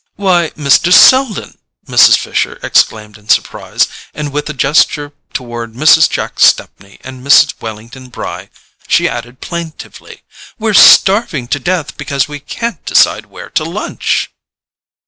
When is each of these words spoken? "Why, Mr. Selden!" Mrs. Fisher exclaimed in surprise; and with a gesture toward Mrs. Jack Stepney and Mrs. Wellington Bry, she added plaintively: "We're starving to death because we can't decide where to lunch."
"Why, 0.15 0.49
Mr. 0.57 0.91
Selden!" 0.91 1.59
Mrs. 1.87 2.17
Fisher 2.17 2.57
exclaimed 2.63 3.19
in 3.19 3.29
surprise; 3.29 3.87
and 4.15 4.33
with 4.33 4.49
a 4.49 4.53
gesture 4.53 5.13
toward 5.31 5.73
Mrs. 5.73 6.09
Jack 6.09 6.39
Stepney 6.39 6.97
and 7.03 7.23
Mrs. 7.23 7.53
Wellington 7.61 8.09
Bry, 8.09 8.49
she 8.87 9.07
added 9.07 9.41
plaintively: 9.41 10.23
"We're 10.57 10.73
starving 10.73 11.47
to 11.49 11.59
death 11.59 11.97
because 11.97 12.27
we 12.27 12.39
can't 12.39 12.83
decide 12.83 13.27
where 13.27 13.51
to 13.51 13.63
lunch." 13.63 14.31